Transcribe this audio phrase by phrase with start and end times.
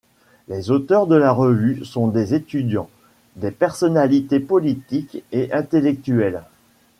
[0.47, 2.89] Les auteurs de la revue sont des étudiants,
[3.35, 6.41] des personnalités politiques et intellectuelles.